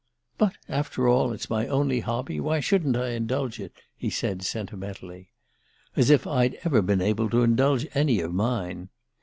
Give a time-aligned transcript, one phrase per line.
[0.39, 5.29] 'But, after all, it's my only hobby why shouldn't I indulge it?' he said sentimentally.
[5.95, 8.89] As if I'd ever been able to indulge any of mine!